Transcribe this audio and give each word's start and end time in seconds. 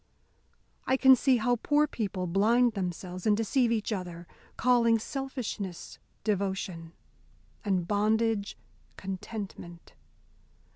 I 0.87 0.97
can 0.97 1.15
see 1.15 1.37
how 1.37 1.57
poor 1.57 1.85
people 1.85 2.25
blind 2.25 2.71
themselves 2.73 3.27
and 3.27 3.37
deceive 3.37 3.71
each 3.71 3.93
other, 3.93 4.25
calling 4.57 4.97
selfishness 4.97 5.99
devotion, 6.23 6.93
and 7.63 7.87
bondage 7.87 8.57
contentment. 8.97 9.93